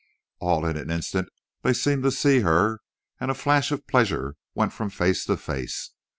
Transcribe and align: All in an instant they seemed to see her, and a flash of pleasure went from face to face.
All 0.39 0.65
in 0.65 0.77
an 0.77 0.89
instant 0.89 1.29
they 1.61 1.73
seemed 1.73 2.01
to 2.05 2.11
see 2.11 2.39
her, 2.39 2.79
and 3.19 3.29
a 3.29 3.35
flash 3.35 3.71
of 3.71 3.85
pleasure 3.85 4.35
went 4.55 4.73
from 4.73 4.89
face 4.89 5.25
to 5.25 5.37
face. 5.37 5.91